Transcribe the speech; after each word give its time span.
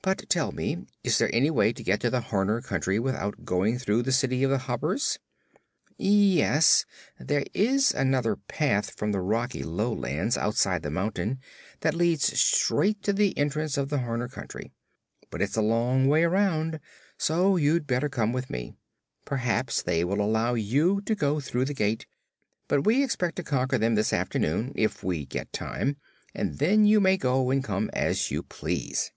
"But 0.00 0.26
tell 0.30 0.52
me, 0.52 0.86
is 1.04 1.18
there 1.18 1.28
any 1.34 1.50
way 1.50 1.70
to 1.70 1.82
get 1.82 2.00
to 2.00 2.08
the 2.08 2.22
Horner 2.22 2.62
Country 2.62 2.98
without 2.98 3.44
going 3.44 3.78
through 3.78 4.00
the 4.04 4.10
city 4.12 4.42
of 4.42 4.48
the 4.48 4.56
Hoppers?" 4.56 5.18
"Yes; 5.98 6.86
there 7.20 7.44
is 7.52 7.92
another 7.92 8.34
path 8.34 8.96
from 8.96 9.12
the 9.12 9.20
rocky 9.20 9.62
lowlands, 9.62 10.38
outside 10.38 10.82
the 10.82 10.90
mountain, 10.90 11.40
that 11.80 11.92
leads 11.94 12.40
straight 12.40 13.02
to 13.02 13.12
the 13.12 13.36
entrance 13.36 13.76
of 13.76 13.90
the 13.90 13.98
Horner 13.98 14.28
Country. 14.28 14.72
But 15.28 15.42
it's 15.42 15.58
a 15.58 15.62
long 15.62 16.06
way 16.08 16.22
around, 16.24 16.80
so 17.18 17.56
you'd 17.58 17.86
better 17.86 18.08
come 18.08 18.32
with 18.32 18.48
me. 18.48 18.72
Perhaps 19.26 19.82
they 19.82 20.04
will 20.04 20.22
allow 20.22 20.54
you 20.54 21.02
to 21.02 21.14
go 21.14 21.38
through 21.38 21.66
the 21.66 21.74
gate; 21.74 22.06
but 22.66 22.86
we 22.86 23.04
expect 23.04 23.36
to 23.36 23.42
conquer 23.42 23.76
them 23.76 23.94
this 23.94 24.14
afternoon, 24.14 24.72
if 24.74 25.04
we 25.04 25.26
get 25.26 25.52
time, 25.52 25.98
and 26.34 26.56
then 26.56 26.86
you 26.86 26.98
may 26.98 27.18
go 27.18 27.50
and 27.50 27.62
come 27.62 27.90
as 27.92 28.30
you 28.30 28.42
please." 28.42 29.12